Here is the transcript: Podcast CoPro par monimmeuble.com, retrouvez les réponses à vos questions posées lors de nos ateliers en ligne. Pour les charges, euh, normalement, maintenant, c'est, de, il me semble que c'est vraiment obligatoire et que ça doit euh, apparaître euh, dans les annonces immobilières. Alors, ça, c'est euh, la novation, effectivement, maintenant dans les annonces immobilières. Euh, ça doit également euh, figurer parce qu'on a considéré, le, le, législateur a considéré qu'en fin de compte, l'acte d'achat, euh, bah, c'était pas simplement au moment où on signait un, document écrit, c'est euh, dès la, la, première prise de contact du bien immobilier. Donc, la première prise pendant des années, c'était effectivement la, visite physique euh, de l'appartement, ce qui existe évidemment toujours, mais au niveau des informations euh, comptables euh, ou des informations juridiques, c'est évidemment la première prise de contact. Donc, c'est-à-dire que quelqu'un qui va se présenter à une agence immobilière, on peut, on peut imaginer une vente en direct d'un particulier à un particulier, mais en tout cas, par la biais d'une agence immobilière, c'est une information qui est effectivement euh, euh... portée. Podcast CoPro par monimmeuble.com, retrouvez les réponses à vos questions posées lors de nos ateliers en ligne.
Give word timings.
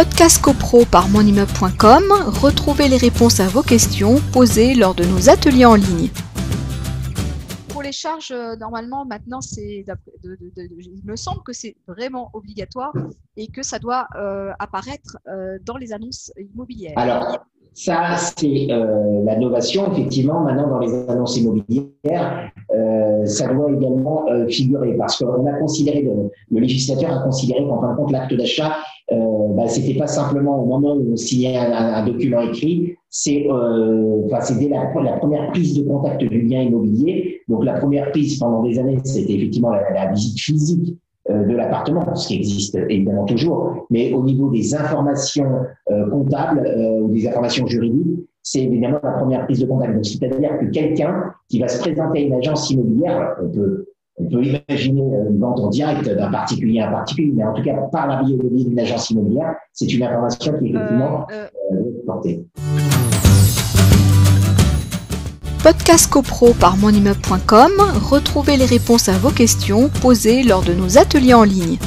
Podcast 0.00 0.40
CoPro 0.40 0.86
par 0.86 1.10
monimmeuble.com, 1.10 2.04
retrouvez 2.40 2.88
les 2.88 2.96
réponses 2.96 3.38
à 3.38 3.48
vos 3.48 3.60
questions 3.60 4.16
posées 4.32 4.74
lors 4.74 4.94
de 4.94 5.04
nos 5.04 5.28
ateliers 5.28 5.66
en 5.66 5.74
ligne. 5.74 6.08
Pour 7.68 7.82
les 7.82 7.92
charges, 7.92 8.30
euh, 8.30 8.56
normalement, 8.56 9.04
maintenant, 9.04 9.42
c'est, 9.42 9.84
de, 10.24 10.38
il 10.78 11.02
me 11.04 11.16
semble 11.16 11.42
que 11.42 11.52
c'est 11.52 11.76
vraiment 11.86 12.30
obligatoire 12.32 12.94
et 13.36 13.48
que 13.48 13.62
ça 13.62 13.78
doit 13.78 14.06
euh, 14.16 14.52
apparaître 14.58 15.18
euh, 15.28 15.58
dans 15.66 15.76
les 15.76 15.92
annonces 15.92 16.32
immobilières. 16.38 16.94
Alors, 16.96 17.44
ça, 17.72 18.16
c'est 18.16 18.66
euh, 18.70 19.22
la 19.24 19.36
novation, 19.36 19.92
effectivement, 19.92 20.40
maintenant 20.40 20.68
dans 20.68 20.78
les 20.80 21.08
annonces 21.08 21.36
immobilières. 21.36 22.50
Euh, 22.74 23.24
ça 23.26 23.52
doit 23.52 23.70
également 23.70 24.28
euh, 24.28 24.48
figurer 24.48 24.94
parce 24.94 25.18
qu'on 25.18 25.46
a 25.46 25.52
considéré, 25.58 26.02
le, 26.02 26.30
le, 26.50 26.60
législateur 26.60 27.12
a 27.12 27.22
considéré 27.22 27.60
qu'en 27.66 27.80
fin 27.80 27.92
de 27.92 27.96
compte, 27.96 28.12
l'acte 28.12 28.34
d'achat, 28.34 28.76
euh, 29.60 29.64
bah, 29.64 29.68
c'était 29.68 29.98
pas 29.98 30.06
simplement 30.06 30.62
au 30.62 30.66
moment 30.66 30.94
où 30.94 31.12
on 31.12 31.16
signait 31.16 31.56
un, 31.56 32.04
document 32.06 32.40
écrit, 32.40 32.96
c'est 33.08 33.46
euh, 33.48 34.22
dès 34.58 34.68
la, 34.68 34.92
la, 35.02 35.12
première 35.18 35.50
prise 35.50 35.74
de 35.74 35.82
contact 35.82 36.22
du 36.22 36.42
bien 36.42 36.62
immobilier. 36.62 37.40
Donc, 37.48 37.64
la 37.64 37.74
première 37.74 38.10
prise 38.10 38.38
pendant 38.38 38.62
des 38.62 38.78
années, 38.78 38.98
c'était 39.04 39.34
effectivement 39.34 39.70
la, 39.70 40.10
visite 40.12 40.40
physique 40.40 40.96
euh, 41.28 41.44
de 41.44 41.54
l'appartement, 41.54 42.14
ce 42.14 42.28
qui 42.28 42.36
existe 42.36 42.76
évidemment 42.88 43.24
toujours, 43.24 43.86
mais 43.90 44.12
au 44.12 44.22
niveau 44.22 44.50
des 44.50 44.74
informations 44.74 45.50
euh, 45.90 46.08
comptables 46.08 46.66
euh, 46.66 47.00
ou 47.00 47.08
des 47.12 47.28
informations 47.28 47.66
juridiques, 47.66 48.26
c'est 48.42 48.62
évidemment 48.62 49.00
la 49.02 49.12
première 49.12 49.44
prise 49.44 49.60
de 49.60 49.66
contact. 49.66 49.94
Donc, 49.94 50.06
c'est-à-dire 50.06 50.58
que 50.58 50.66
quelqu'un 50.66 51.32
qui 51.48 51.60
va 51.60 51.68
se 51.68 51.78
présenter 51.80 52.20
à 52.20 52.22
une 52.22 52.34
agence 52.34 52.70
immobilière, 52.70 53.36
on 53.42 53.48
peut, 53.48 53.86
on 54.20 54.28
peut 54.28 54.42
imaginer 54.44 55.00
une 55.00 55.38
vente 55.38 55.60
en 55.60 55.68
direct 55.68 56.08
d'un 56.08 56.30
particulier 56.30 56.80
à 56.80 56.88
un 56.88 56.92
particulier, 56.92 57.32
mais 57.34 57.44
en 57.44 57.54
tout 57.54 57.62
cas, 57.62 57.74
par 57.92 58.06
la 58.06 58.22
biais 58.22 58.36
d'une 58.36 58.78
agence 58.78 59.10
immobilière, 59.10 59.54
c'est 59.72 59.92
une 59.92 60.02
information 60.02 60.52
qui 60.58 60.66
est 60.66 60.70
effectivement 60.70 61.26
euh, 61.32 61.46
euh... 61.72 61.76
portée. 62.06 62.44
Podcast 65.62 66.10
CoPro 66.10 66.54
par 66.54 66.76
monimmeuble.com, 66.78 67.72
retrouvez 68.10 68.56
les 68.56 68.64
réponses 68.64 69.08
à 69.08 69.18
vos 69.18 69.30
questions 69.30 69.90
posées 70.00 70.42
lors 70.42 70.62
de 70.62 70.72
nos 70.72 70.96
ateliers 70.96 71.34
en 71.34 71.44
ligne. 71.44 71.78